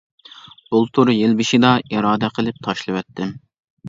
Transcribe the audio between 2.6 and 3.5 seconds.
تاشلىۋەتتىم.